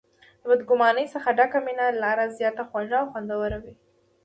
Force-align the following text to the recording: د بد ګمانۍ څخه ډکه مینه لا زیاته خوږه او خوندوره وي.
د 0.39 0.41
بد 0.51 0.61
ګمانۍ 0.69 1.05
څخه 1.13 1.29
ډکه 1.37 1.59
مینه 1.65 1.85
لا 2.01 2.11
زیاته 2.37 2.63
خوږه 2.69 2.97
او 3.01 3.09
خوندوره 3.11 3.57
وي. 3.63 3.73